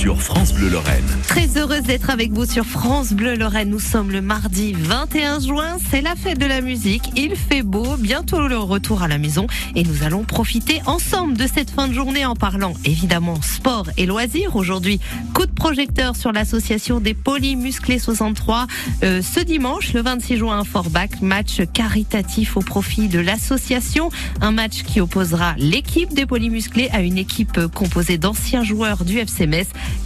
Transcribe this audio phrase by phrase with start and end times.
[0.00, 1.04] sur France Bleu Lorraine.
[1.28, 3.68] Très heureuse d'être avec vous sur France Bleu Lorraine.
[3.68, 5.76] Nous sommes le mardi 21 juin.
[5.90, 7.10] C'est la fête de la musique.
[7.16, 7.98] Il fait beau.
[7.98, 9.46] Bientôt le retour à la maison.
[9.76, 14.06] Et nous allons profiter ensemble de cette fin de journée en parlant évidemment sport et
[14.06, 14.56] loisirs.
[14.56, 15.00] Aujourd'hui,
[15.34, 18.68] coup de projecteur sur l'association des polymusclés 63.
[19.02, 24.08] Euh, ce dimanche, le 26 juin, à Forbach, match caritatif au profit de l'association.
[24.40, 29.46] Un match qui opposera l'équipe des polymusclés à une équipe composée d'anciens joueurs du FC.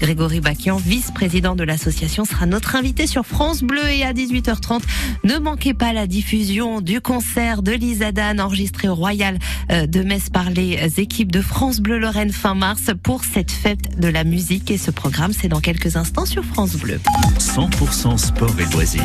[0.00, 4.82] Grégory Bakian, vice-président de l'association, sera notre invité sur France Bleu et à 18h30.
[5.24, 9.38] Ne manquez pas la diffusion du concert de Lisa Dan enregistré au Royal
[9.70, 13.98] euh, de Metz par les équipes de France Bleu Lorraine fin mars pour cette fête
[13.98, 14.70] de la musique.
[14.70, 17.00] Et ce programme, c'est dans quelques instants sur France Bleu.
[17.38, 19.02] 100% sport et loisirs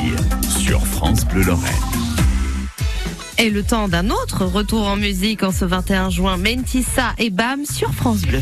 [0.60, 1.74] sur France Bleu Lorraine.
[3.38, 7.64] Et le temps d'un autre retour en musique en ce 21 juin, Mentissa et Bam
[7.66, 8.42] sur France Bleu.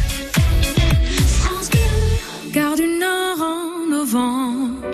[2.54, 4.88] Gare du Nord en novembre,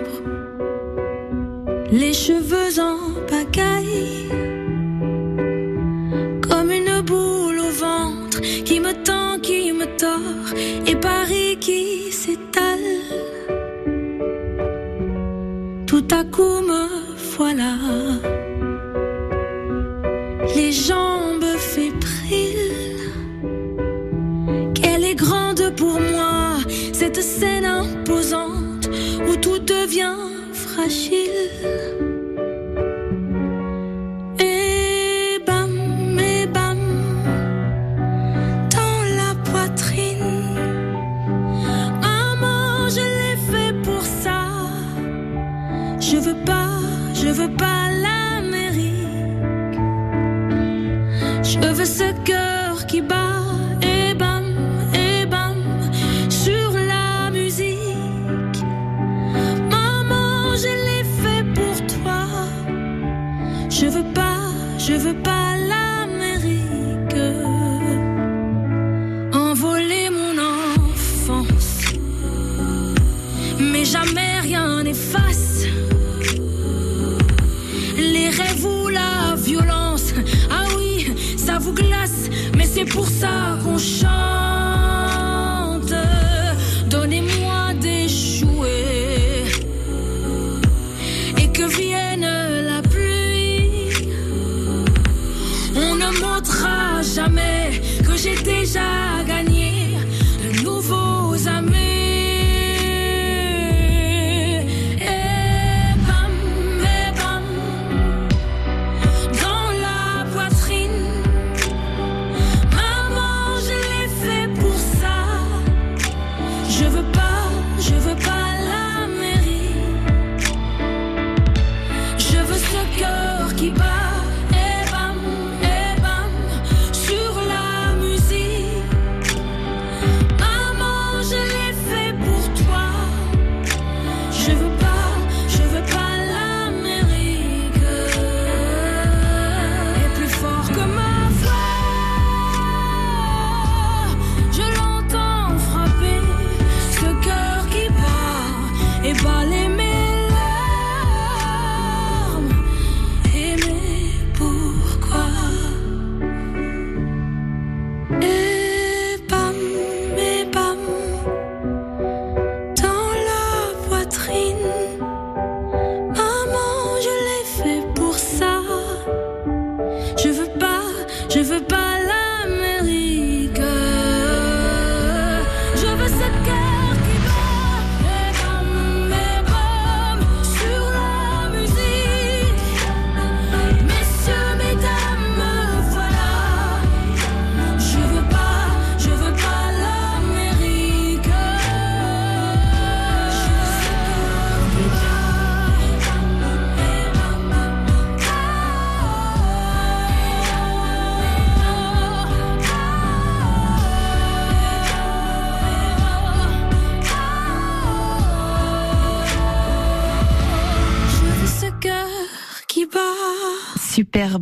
[1.90, 4.28] les cheveux en pagaille,
[6.42, 12.90] comme une boule au ventre qui me tend, qui me tord, et Paris qui s'étale.
[15.86, 16.88] Tout à coup me
[17.36, 17.74] voilà,
[20.56, 21.13] les jambes
[27.24, 28.86] scène imposante
[29.26, 30.20] où tout devient
[30.52, 31.50] fragile.
[34.38, 36.78] Et bam, et bam,
[38.76, 40.58] dans la poitrine.
[42.02, 44.40] Maman, je l'ai fait pour ça.
[46.00, 46.78] Je veux pas,
[47.14, 47.83] je veux pas
[82.86, 84.53] pour ça qu'on chante.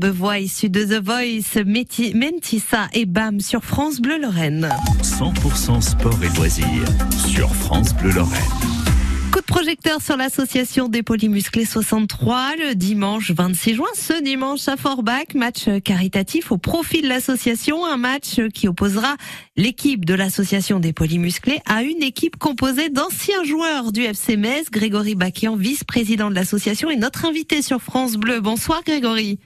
[0.03, 4.69] Superbe voix issue de The Voice, Mentissa et Bam sur France Bleu Lorraine.
[5.01, 6.67] 100% sport et loisirs
[7.29, 8.43] sur France Bleu Lorraine.
[9.31, 13.87] Coup de projecteur sur l'association des polymusclés 63 le dimanche 26 juin.
[13.95, 17.87] Ce dimanche à Forbach, match caritatif au profit de l'association.
[17.87, 19.15] Un match qui opposera
[19.57, 24.69] l'équipe de l'association des polymusclés à une équipe composée d'anciens joueurs du FC Metz.
[24.69, 28.41] Grégory Bakian, vice-président de l'association, est notre invité sur France Bleu.
[28.41, 29.39] Bonsoir Grégory.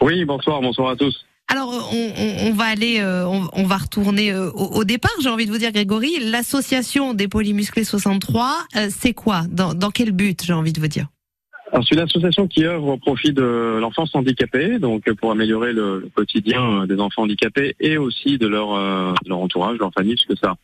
[0.00, 1.26] Oui, bonsoir, bonsoir à tous.
[1.48, 5.10] Alors, on, va aller, euh, on, va retourner euh, au, départ.
[5.20, 9.42] J'ai envie de vous dire, Grégory, l'association des polymusclés 63, euh, c'est quoi?
[9.50, 11.08] Dans, quel but J'ai envie de vous dire?
[11.72, 16.08] Alors, c'est une association qui œuvre au profit de l'enfance handicapée, donc pour améliorer le,
[16.14, 18.76] quotidien des enfants handicapés et aussi de leur,
[19.26, 20.54] leur entourage, de leur famille, parce que ça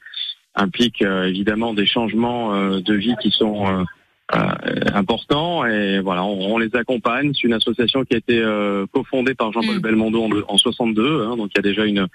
[0.55, 3.85] implique évidemment des changements de vie qui sont euh,
[4.33, 7.33] important et voilà, on, les accompagne.
[7.35, 9.81] C'est une association qui a été euh, cofondée par Jean-Paul mm.
[9.81, 12.07] Belmondo en, en 62, hein, donc il y a déjà une,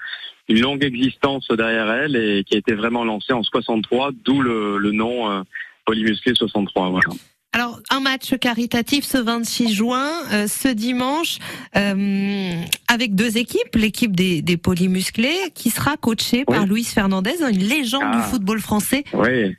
[0.50, 4.78] une longue existence derrière elle et qui a été vraiment lancée en 63, d'où le,
[4.78, 5.42] le nom euh,
[5.86, 6.90] Polymusclé 63.
[6.90, 7.08] Voilà.
[7.54, 11.40] Alors, un match caritatif ce 26 juin, euh, ce dimanche,
[11.76, 12.54] euh,
[12.88, 18.10] avec deux équipes, l'équipe des, des polymusclés, qui sera coachée par Luis Fernandez, une légende
[18.12, 18.28] du ah.
[18.32, 19.04] football français.
[19.14, 19.54] Oui,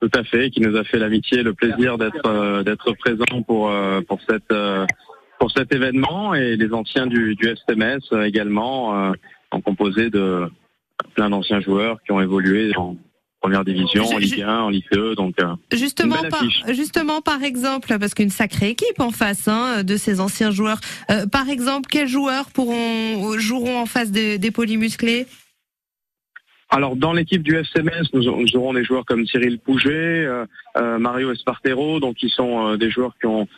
[0.00, 3.70] tout à fait, qui nous a fait l'amitié, le plaisir d'être euh, d'être présent pour
[3.70, 4.86] euh, pour cette euh,
[5.40, 9.12] pour cet événement et les anciens du, du STMS également
[9.52, 10.50] ont composé de
[11.14, 12.96] plein d'anciens joueurs qui ont évolué en
[13.40, 15.36] première division, en Ligue 1, en Ligue 2, donc
[15.72, 16.42] justement par,
[16.74, 20.80] justement par exemple parce qu'une sacrée équipe en face hein, de ces anciens joueurs.
[21.30, 25.26] par exemple, quels joueurs pourront joueront en face des, des polymusclés?
[26.70, 30.44] Alors dans l'équipe du FCMS, nous, nous, aurons des joueurs comme Cyril Pouget, euh,
[30.76, 33.48] euh, Mario Espartero, donc qui sont euh, des joueurs qui ont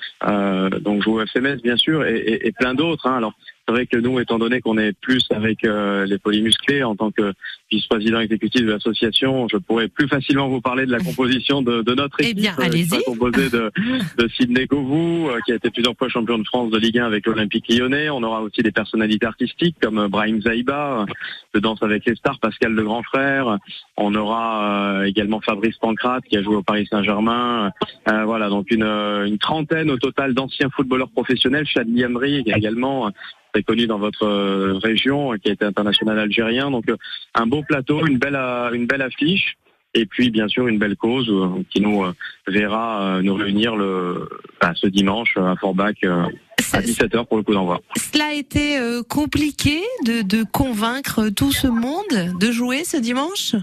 [0.80, 3.06] donc joué au FCMS bien sûr, et, et, et plein d'autres.
[3.08, 3.16] Hein.
[3.16, 3.34] Alors
[3.70, 7.12] c'est vrai que nous, étant donné qu'on est plus avec euh, les polymusclés en tant
[7.12, 7.32] que
[7.70, 11.94] vice-président exécutif de l'association, je pourrais plus facilement vous parler de la composition de, de
[11.94, 13.70] notre équipe, eh bien, euh, composée de,
[14.18, 17.06] de Sidney Govou, euh, qui a été plusieurs fois champion de France de Ligue 1
[17.06, 18.10] avec l'Olympique Lyonnais.
[18.10, 21.06] On aura aussi des personnalités artistiques comme Brahim Zaïba,
[21.54, 23.56] de Danse avec les stars, Pascal le Grand Frère.
[23.96, 27.70] On aura également Fabrice Pancrate qui a joué au Paris Saint-Germain.
[28.06, 31.66] voilà, donc une, une trentaine au total d'anciens footballeurs professionnels.
[31.68, 33.12] Chadli Amri également
[33.52, 36.70] très connu dans votre euh, région, qui a été international algérien.
[36.70, 36.96] Donc euh,
[37.34, 39.56] un beau plateau, une belle euh, une belle affiche.
[39.92, 41.28] Et puis bien sûr une belle cause
[41.68, 42.04] qui nous
[42.46, 44.28] verra nous réunir le
[44.60, 47.80] bah, ce dimanche à Forbach à 17h pour le coup d'envoi.
[47.96, 53.56] Cela a été compliqué de, de convaincre tout ce monde de jouer ce dimanche?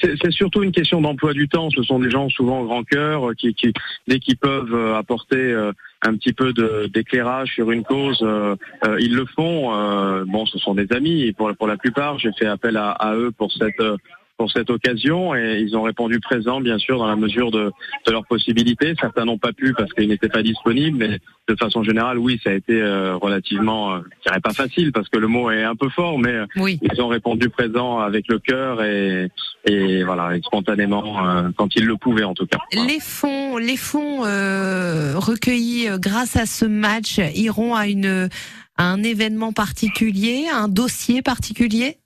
[0.00, 1.70] C'est surtout une question d'emploi du temps.
[1.70, 3.72] Ce sont des gens souvent grand cœur qui, qui
[4.06, 5.54] dès qu'ils peuvent apporter
[6.04, 6.52] un petit peu
[6.88, 9.74] d'éclairage sur une cause, euh, euh, ils le font.
[9.74, 13.30] Euh, bon, ce sont des amis et pour, la plupart, j'ai fait appel à eux
[13.30, 13.82] pour cette
[14.42, 17.70] pour cette occasion et ils ont répondu présent, bien sûr, dans la mesure de,
[18.06, 18.92] de leurs possibilités.
[19.00, 22.50] Certains n'ont pas pu parce qu'ils n'étaient pas disponibles, mais de façon générale, oui, ça
[22.50, 25.76] a été euh, relativement, euh, je dirais pas facile parce que le mot est un
[25.76, 29.30] peu fort, mais euh, ils ont répondu présent avec le cœur et,
[29.64, 32.58] et voilà, spontanément euh, quand ils le pouvaient en tout cas.
[32.72, 34.22] Les fonds, les fonds
[35.20, 38.28] recueillis grâce à ce match iront à une
[38.76, 41.98] à un événement particulier, un dossier particulier?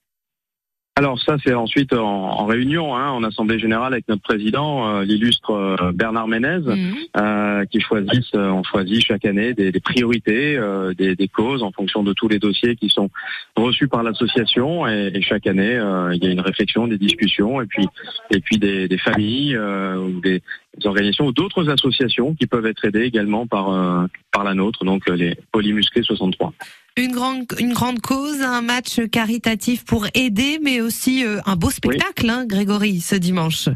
[0.98, 5.50] Alors ça, c'est ensuite en, réunion, hein, en assemblée générale avec notre président, euh, l'illustre
[5.50, 6.94] euh, Bernard Ménez, mhm.
[7.19, 10.58] euh, qui choisissent, on choisit chaque année des, priorités,
[10.96, 13.10] des, causes en fonction de tous les dossiers qui sont
[13.56, 14.87] reçus par l'association.
[14.88, 15.78] Et, chaque année,
[16.14, 17.87] il y a une réflexion, des discussions, et puis
[18.30, 20.40] et puis des, des familles ou des,
[20.85, 25.37] organisations ou d'autres associations qui peuvent être aidées également par par la nôtre, donc les
[25.52, 26.54] Polymusclés 63
[26.96, 31.70] une grande, une grande cause, un match caritatif pour aider, mais aussi euh, un beau
[31.70, 33.68] spectacle, hein, Grégory, ce dimanche.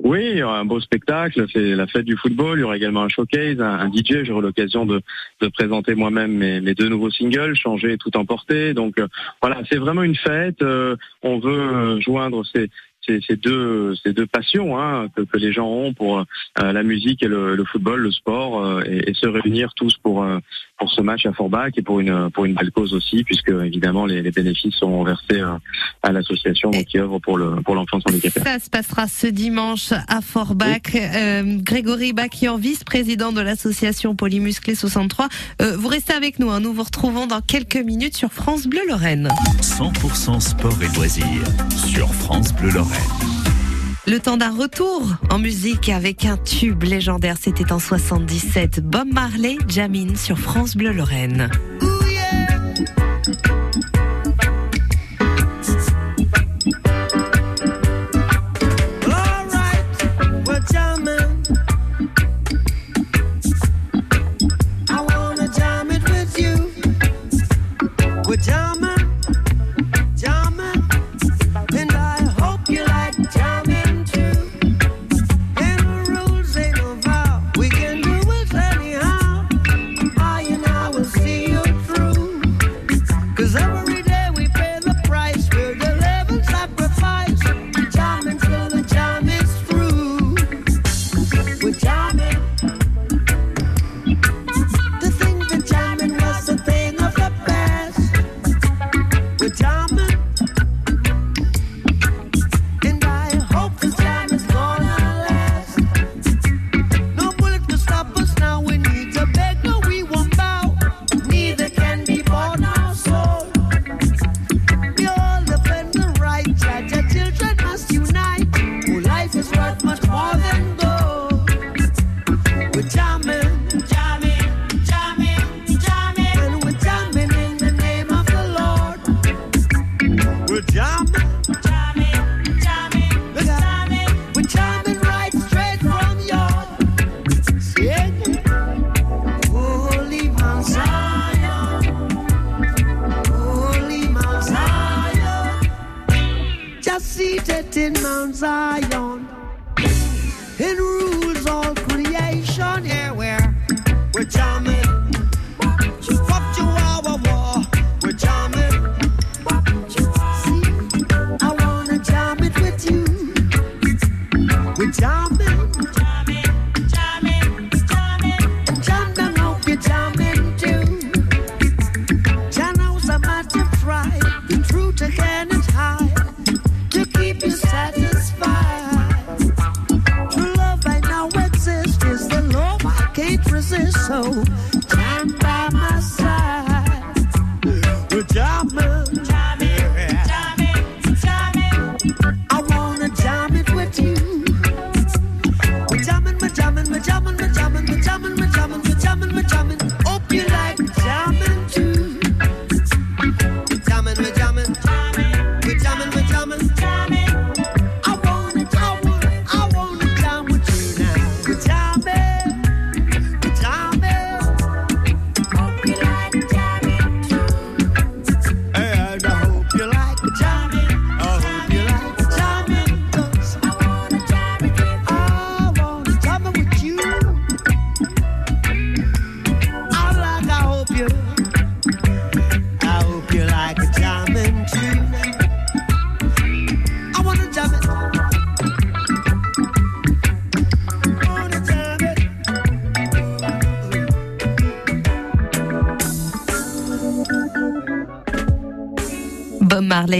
[0.00, 2.76] Oui, il y aura un beau spectacle, c'est la fête du football, il y aura
[2.76, 5.00] également un showcase, un, DJ, j'aurai l'occasion de,
[5.40, 8.74] de, présenter moi-même mes, mes, deux nouveaux singles, changer tout emporter.
[8.74, 9.08] Donc euh,
[9.42, 12.70] voilà, c'est vraiment une fête, euh, on veut joindre ces,
[13.26, 17.22] ces, deux, ces deux passions hein, que, que, les gens ont pour euh, la musique
[17.22, 20.38] et le, le, football, le sport, euh, et, et, se réunir tous pour euh,
[20.78, 24.06] pour ce match à Forbach et pour une pour une belle cause aussi, puisque évidemment
[24.06, 25.42] les, les bénéfices sont versés
[26.02, 28.40] à l'association qui œuvre pour le pour l'enfance handicapée.
[28.40, 30.96] Ça se passera ce dimanche à Forbach.
[31.62, 35.28] Grégory Bakian, vice-président de l'association Polymusclé 63.
[35.76, 36.60] vous restez avec nous, hein.
[36.60, 39.28] nous vous retrouvons dans quelques minutes sur France Bleu Lorraine.
[39.62, 41.24] 100% sport et loisirs
[41.86, 42.97] sur France Bleu Lorraine.
[44.06, 48.80] Le temps d'un retour en musique avec un tube légendaire, c'était en 77.
[48.80, 51.50] Bob Marley, Jamine sur France Bleu Lorraine.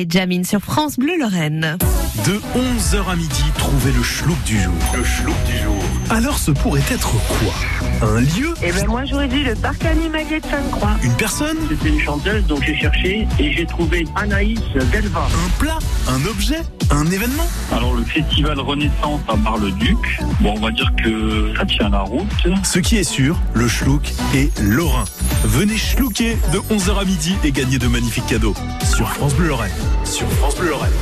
[0.08, 1.76] Jamin sur France Bleu Lorraine.
[2.24, 4.74] De 11h à midi, trouvez le schlouk du jour.
[4.96, 5.84] Le schlouk du jour.
[6.10, 7.52] Alors ce pourrait être quoi?
[8.00, 8.54] Un lieu?
[8.62, 10.92] Eh ben moi j'aurais dit le parc animalier de Sainte-Croix.
[11.02, 11.58] Une personne?
[11.68, 14.58] C'était une chanteuse, donc j'ai cherché et j'ai trouvé Anaïs
[14.90, 15.26] Delva.
[15.26, 15.78] Un plat?
[16.08, 16.62] Un objet?
[16.90, 17.46] Un événement?
[17.72, 22.46] Alors le festival Renaissance à Bar-le-Duc, bon on va dire que ça tient la route.
[22.62, 25.04] Ce qui est sûr, le schlouk est lorrain.
[25.44, 28.54] Venez schlouker de 11h à midi et gagner de magnifiques cadeaux.
[28.82, 29.72] Sur France Bleu Lorraine.
[30.04, 30.92] Sur France Bleu Lorraine.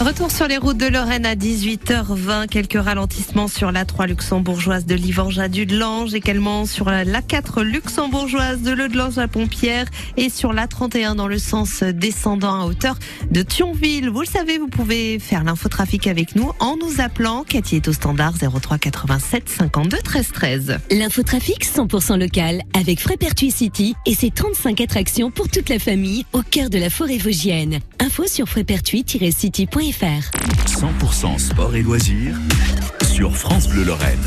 [0.00, 2.48] Retour sur les routes de Lorraine à 18h20.
[2.48, 8.62] Quelques ralentissements sur la 3 luxembourgeoise de Livange à Dudelange, également sur la 4 luxembourgeoise
[8.62, 9.84] de Leudelange à Pompière
[10.16, 12.98] et sur la 31 dans le sens descendant à hauteur
[13.30, 14.08] de Thionville.
[14.08, 17.44] Vous le savez, vous pouvez faire l'infotrafic avec nous en nous appelant.
[17.46, 20.78] Cathy est au standard 03 87 52 13 13.
[20.92, 26.40] L'infotrafic 100% local avec Frépertuis City et ses 35 attractions pour toute la famille au
[26.40, 27.80] cœur de la forêt vosgienne.
[28.00, 30.30] Info sur frépertuis-city.fr.
[30.66, 32.34] 100% sport et loisirs
[33.02, 34.18] sur France Bleu Lorraine.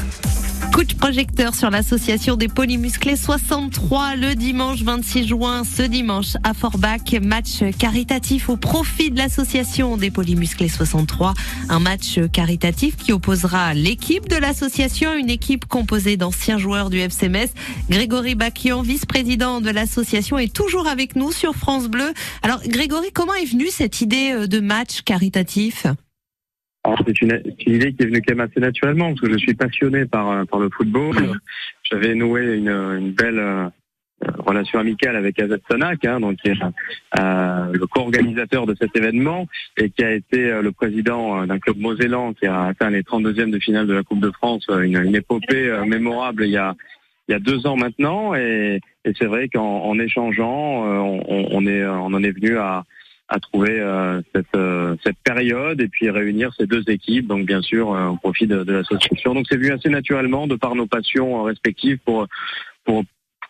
[0.74, 5.64] Coup de projecteur sur l'association des polymusclés 63 le dimanche 26 juin.
[5.64, 11.36] Ce dimanche à Forbach, match caritatif au profit de l'association des polymusclés 63.
[11.70, 17.50] Un match caritatif qui opposera l'équipe de l'association une équipe composée d'anciens joueurs du FCMS.
[17.92, 22.14] Grégory Baquian, vice-président de l'association, est toujours avec nous sur France Bleu.
[22.42, 25.86] Alors Grégory, comment est venue cette idée euh, de match caritatif?
[26.84, 29.38] Alors, C'est une, une idée qui est venue quand même assez naturellement parce que je
[29.38, 31.16] suis passionné par, euh, par le football.
[31.84, 33.70] J'avais noué une, une belle euh,
[34.40, 36.58] relation amicale avec Azad Sanak, hein, donc qui est
[37.20, 39.48] euh, le co-organisateur de cet événement
[39.78, 43.02] et qui a été euh, le président euh, d'un club mosellan qui a atteint les
[43.02, 46.52] 32e de finale de la Coupe de France, euh, une, une épopée euh, mémorable il
[46.52, 46.76] y a
[47.30, 51.48] il y a deux ans maintenant et, et c'est vrai qu'en en échangeant, euh, on,
[51.52, 52.84] on est on en est venu à
[53.30, 57.62] à trouver euh, cette, euh, cette période et puis réunir ces deux équipes, donc bien
[57.62, 59.34] sûr euh, au profit de, de l'association.
[59.34, 62.28] Donc c'est venu assez naturellement de par nos passions euh, respectives pour
[62.84, 63.04] pour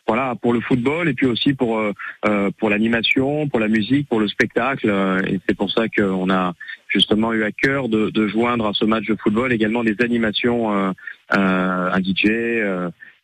[0.08, 1.92] voilà pour le football et puis aussi pour euh,
[2.28, 4.90] euh, pour l'animation, pour la musique, pour le spectacle
[5.28, 6.54] et c'est pour ça qu'on a
[6.88, 10.94] justement eu à cœur de, de joindre à ce match de football également des animations
[11.30, 12.30] un DJ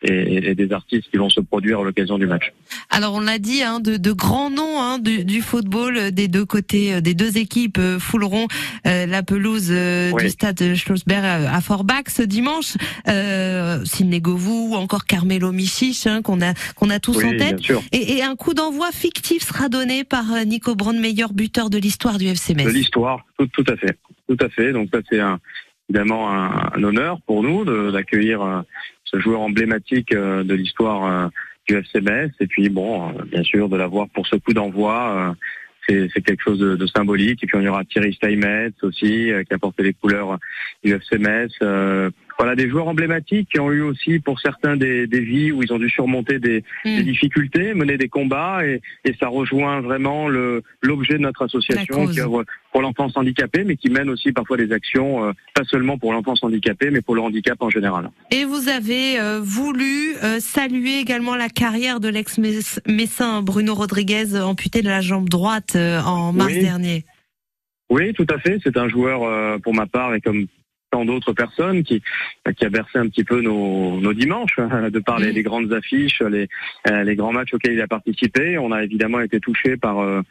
[0.02, 2.54] et, et des artistes qui vont se produire à l'occasion du match.
[2.90, 6.28] Alors on l'a dit, hein, de, de grands noms hein, du, du football euh, des
[6.28, 8.48] deux côtés, euh, des deux équipes euh, fouleront
[8.88, 10.24] euh, la pelouse euh, Oui.
[10.24, 12.76] du stade Schlossberg à, Forbach ce dimanche.
[13.08, 17.38] Euh, Sidney Govou ou encore Carmelo Michich hein, qu'on a qu'on a tous oui, en
[17.38, 17.60] tête.
[17.92, 22.28] Et, et un coup d'envoi fictif sera donné par Nico Brandmeier, buteur de l'histoire du
[22.28, 22.74] FC de Metz.
[22.74, 24.72] l'histoire, tout, tout à fait, tout à fait.
[24.72, 25.40] Donc ça c'est un,
[25.90, 28.62] évidemment un, honneur pour nous d'accueillir euh,
[29.06, 31.28] ce joueur emblématique euh, de l'histoire euh,
[31.68, 32.32] du FC Metz.
[32.40, 35.36] Et puis bon, bien sûr, de l'avoir pour ce coup d'envoi,
[35.88, 37.44] c'est quelque chose de, symbolique.
[37.44, 40.38] Et puis on y aura Thierry Steinmetz aussi, qui a porté les couleurs
[40.84, 41.52] du FC Metz.
[41.62, 45.62] Euh, voilà, des joueurs emblématiques qui ont eu aussi pour certains des, des vies où
[45.62, 47.04] ils ont dû surmonter des, des Mm.
[47.04, 52.22] difficultés, mener des combats, et, et ça rejoint vraiment le l'objet de notre association qui
[52.22, 56.14] œuvre pour l'enfance handicapée, mais qui mène aussi parfois des actions, euh, pas seulement pour
[56.14, 58.10] l'enfance handicapée, mais pour le handicap en général.
[58.32, 64.82] Et vous avez euh, voulu euh, saluer également la carrière de l'ex-messin Bruno Rodriguez, amputé
[64.82, 66.62] de la jambe droite euh, en mars Oui.
[66.62, 67.06] dernier.
[67.90, 68.60] Oui, tout à fait.
[68.64, 70.46] C'est un joueur, euh, pour ma part, et comme
[70.92, 72.02] tant d'autres personnes, qui,
[72.58, 75.36] qui a bercé un petit peu nos, nos dimanches, de par les, Mm.
[75.36, 76.48] les grandes affiches, les,
[76.90, 78.58] euh, les grands matchs auxquels il a participé.
[78.58, 80.22] On a évidemment été touché par euh,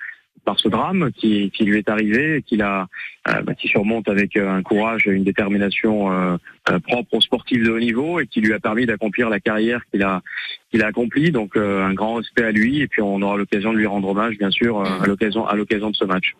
[0.45, 2.87] par ce drame qui, qui lui est arrivé, et qu'il a,
[3.29, 6.37] euh, bah, qui surmonte avec un courage et une détermination euh,
[6.71, 9.83] euh, propre aux sportifs de haut niveau et qui lui a permis d'accomplir la carrière
[9.91, 10.23] qu'il a
[10.71, 11.33] qu'il a accomplie.
[11.33, 14.39] Donc un grand respect à lui et puis on aura l'occasion de lui rendre hommage,
[14.39, 16.35] bien sûr, à l'occasion à l'occasion de ce match.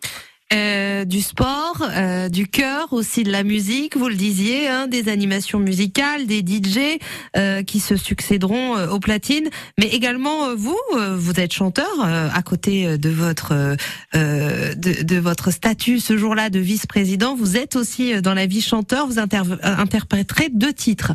[0.51, 5.07] Euh, du sport, euh, du cœur, aussi de la musique, vous le disiez, hein, des
[5.07, 6.99] animations musicales, des DJ
[7.37, 9.47] euh, qui se succéderont euh, aux platines,
[9.77, 13.75] mais également euh, vous, euh, vous êtes chanteur à côté de votre
[14.13, 17.35] de, votre statut ce jour-là de vice-président.
[17.35, 19.05] Vous êtes aussi dans la vie chanteur.
[19.07, 21.13] Vous interpréterez deux titres.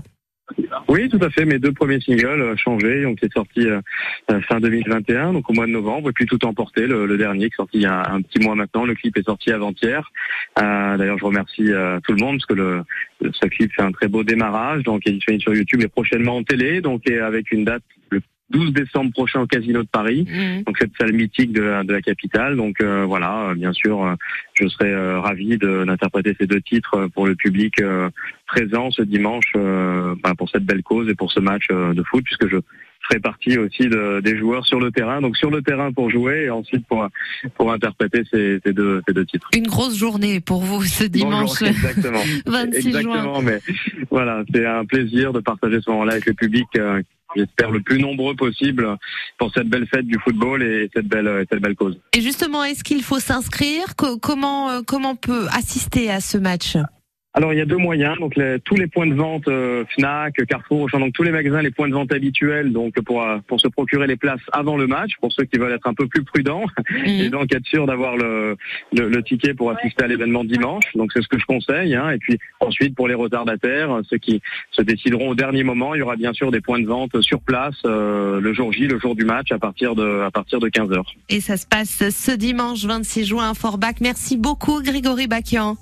[0.94, 1.44] Oui, tout à fait.
[1.44, 3.80] Mes deux premiers singles, euh, Changé, donc qui est sorti euh,
[4.30, 7.48] euh, fin 2021, donc au mois de novembre, et puis Tout emporté, le, le dernier
[7.48, 8.84] qui est sorti il y a un petit mois maintenant.
[8.84, 10.08] Le clip est sorti avant-hier.
[10.60, 12.84] Euh, D'ailleurs, je remercie euh, tout le monde parce que le,
[13.32, 16.36] ce clip fait un très beau démarrage, donc il est disponible sur YouTube et prochainement
[16.36, 17.82] en télé, donc et avec une date
[18.50, 20.26] 12 décembre prochain au Casino de Paris.
[20.66, 22.56] donc cette salle mythique de la, de la capitale.
[22.56, 24.14] Donc euh, voilà, euh, bien sûr, euh,
[24.54, 28.10] je serai euh, ravi de- d'interpréter ces deux titres euh, pour le public euh,
[28.46, 32.22] présent ce dimanche euh, bah, pour cette belle cause et pour ce match de foot,
[32.24, 32.58] puisque je
[33.08, 35.20] ferai partie aussi de- des joueurs sur le terrain.
[35.22, 37.08] Donc sur le terrain pour jouer et ensuite pour
[37.56, 39.48] pour interpréter ces, ces deux ces deux titres.
[39.56, 42.20] Une grosse journée pour vous ce dimanche Bonjour, exactement.
[42.46, 42.98] 26 juin.
[43.00, 43.58] Exactement, mais
[44.10, 46.66] voilà, c'est un plaisir de partager ce moment-là avec le public.
[47.36, 48.96] Euh, J'espère le plus nombreux possible
[49.38, 51.98] pour cette belle fête du football et cette belle, et cette belle cause.
[52.12, 53.96] Et justement, est-ce qu'il faut s'inscrire?
[53.96, 56.76] Co- Comment euh, comment on peut assister à ce match?
[57.36, 60.34] Alors il y a deux moyens, donc les- tous les points de vente euh, Fnac,
[60.48, 63.60] Carrefour, Auchan, donc tous les magasins, les points de vente habituels, donc pour euh, pour
[63.60, 66.22] se procurer les places avant le match, pour ceux qui veulent être un peu plus
[66.22, 66.62] prudents
[67.04, 67.30] et Mhm.
[67.30, 68.56] donc être sûr d'avoir le,
[68.92, 70.84] le le ticket pour assister à l'événement dimanche.
[70.94, 71.96] Donc c'est ce que je conseille.
[71.96, 72.10] Hein.
[72.10, 76.02] Et puis ensuite pour les retardataires, ceux qui se décideront au dernier moment, il y
[76.02, 79.16] aura bien sûr des points de vente sur place euh, le jour J, le jour
[79.16, 81.12] du match, à partir de à partir de 15 heures.
[81.30, 83.96] Et ça se passe ce dimanche 26 juin à Forbach.
[84.00, 85.76] Merci beaucoup Grégory Bakian.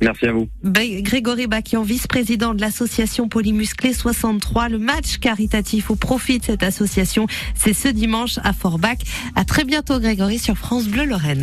[0.00, 0.48] Merci à vous.
[0.62, 4.68] Grégory Bakian, vice-président de l'association Polymusclé 63.
[4.68, 8.98] Le match caritatif au profit de cette association, c'est ce dimanche à Forbach.
[9.34, 11.36] À très bientôt Grégory sur France Bleu Lorraine.